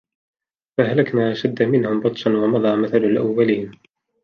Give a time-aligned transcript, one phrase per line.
[0.77, 3.71] فَأَهلَكنا أَشَدَّ مِنهُم بَطشًا وَمَضى مَثَلُ الأَوَّلينَ